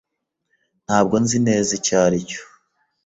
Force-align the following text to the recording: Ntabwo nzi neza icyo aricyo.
Ntabwo 0.85 1.15
nzi 1.23 1.37
neza 1.47 1.69
icyo 1.77 1.93
aricyo. 2.05 2.41